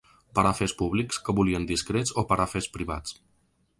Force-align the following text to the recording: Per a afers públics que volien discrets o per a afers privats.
Per 0.37 0.43
a 0.43 0.45
afers 0.51 0.73
públics 0.79 1.21
que 1.27 1.35
volien 1.41 1.67
discrets 1.73 2.17
o 2.23 2.25
per 2.33 2.39
a 2.41 2.43
afers 2.47 2.69
privats. 2.79 3.19